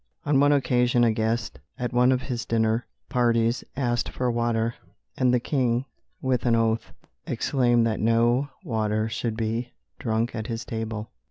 [0.25, 4.73] On one occasion a guest at one of his dinner parties asked for water,
[5.15, 5.85] and the king,
[6.23, 6.91] with an oath,
[7.27, 11.11] exclaimed that no water should be drunk at his table.